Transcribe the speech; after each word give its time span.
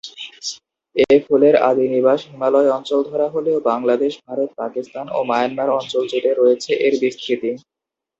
এ 1.05 1.17
ফুলের 1.25 1.55
আদিনিবাস 1.69 2.19
হিমালয় 2.29 2.69
অঞ্চল 2.77 2.99
ধরা 3.09 3.27
হলেও 3.29 3.57
বাংলাদেশ, 3.71 4.13
ভারত, 4.25 4.49
পাকিস্তান 4.61 5.05
ও 5.09 5.19
মায়ানমার 5.29 5.69
অঞ্চল 5.77 6.03
জুড়ে 6.11 6.31
রয়েছে 6.33 6.71
এর 6.85 6.93
বিস্তৃতি। 7.03 7.51